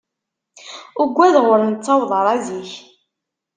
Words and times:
Ugadeɣ 1.01 1.45
ur 1.53 1.59
nettaweḍ 1.63 2.11
ara 2.19 2.35
zik. 2.45 2.71